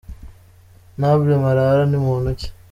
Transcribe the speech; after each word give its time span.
Nble 0.99 1.33
Marara 1.43 1.83
ni 1.89 1.97
muntu 2.05 2.29
ki? 2.39 2.47